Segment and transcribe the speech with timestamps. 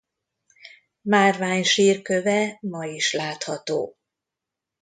[1.01, 3.97] Márvány sírköve ma is látható.